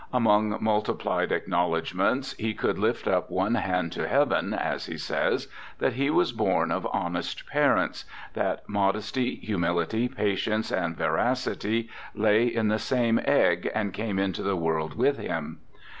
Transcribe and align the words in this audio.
Among 0.11 0.57
multiplied 0.63 1.29
acknow 1.29 1.69
ledgements, 1.69 2.33
he 2.39 2.55
could 2.55 2.79
lift 2.79 3.07
up 3.07 3.29
one 3.29 3.53
hand 3.53 3.91
to 3.91 4.07
Heaven 4.07 4.51
(as 4.51 4.87
he 4.87 4.97
says) 4.97 5.47
that 5.77 5.93
he 5.93 6.09
was 6.09 6.31
born 6.31 6.71
of 6.71 6.87
honest 6.91 7.45
parents,' 7.45 8.05
that 8.33 8.67
modesty, 8.67 9.35
humility, 9.35 10.07
patience, 10.07 10.71
and 10.71 10.97
veracity 10.97 11.87
lay 12.15 12.47
in 12.47 12.67
the 12.67 12.79
same 12.79 13.19
egg, 13.25 13.69
and 13.75 13.93
came 13.93 14.17
into 14.17 14.41
the 14.41 14.55
world' 14.55 14.95
with 14.97 15.19
him. 15.19 15.59